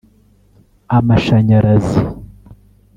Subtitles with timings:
[0.97, 1.99] amashanyarazi